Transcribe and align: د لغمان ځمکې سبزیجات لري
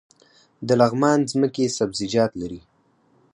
د 0.67 0.69
لغمان 0.81 1.19
ځمکې 1.31 1.65
سبزیجات 1.77 2.31
لري 2.41 2.61